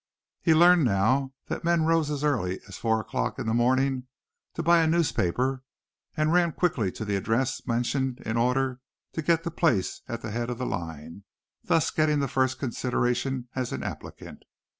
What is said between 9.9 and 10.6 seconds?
at the head of